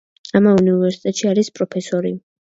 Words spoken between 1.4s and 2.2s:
პროფესორი.